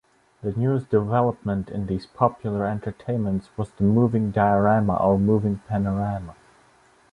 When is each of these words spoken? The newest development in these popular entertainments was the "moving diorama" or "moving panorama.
The 0.41 0.51
newest 0.53 0.89
development 0.89 1.69
in 1.69 1.85
these 1.85 2.07
popular 2.07 2.65
entertainments 2.65 3.49
was 3.55 3.69
the 3.69 3.83
"moving 3.83 4.31
diorama" 4.31 4.95
or 4.95 5.19
"moving 5.19 5.59
panorama. 5.67 6.33